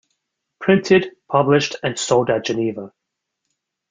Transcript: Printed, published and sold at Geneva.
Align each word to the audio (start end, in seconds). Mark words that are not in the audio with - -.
Printed, 0.59 1.11
published 1.29 1.75
and 1.83 1.95
sold 1.95 2.31
at 2.31 2.43
Geneva. 2.45 2.91